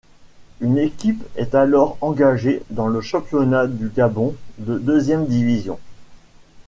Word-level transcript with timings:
Une 0.61 0.79
équipe 0.79 1.23
est 1.35 1.53
alors 1.53 1.95
engagée 2.01 2.63
dans 2.71 2.87
le 2.87 3.01
championnat 3.01 3.67
du 3.67 3.87
Gabon 3.89 4.35
de 4.57 4.79
deuxième 4.79 5.27
division. 5.27 5.77